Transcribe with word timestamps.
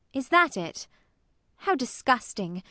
Is 0.13 0.29
that 0.29 0.57
it? 0.57 0.87
How 1.57 1.75
disgusting! 1.75 2.59